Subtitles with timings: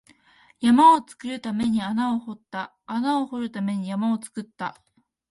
[0.61, 4.81] 山を作るために穴を掘った、穴を掘るために山を作った